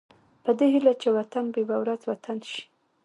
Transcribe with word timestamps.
په 0.43 0.51
دې 0.57 0.67
هيله 0.73 0.93
چې 1.01 1.09
وطن 1.17 1.45
به 1.53 1.57
يوه 1.63 1.77
ورځ 1.81 2.01
وطن 2.11 2.37
شي. 2.49 2.61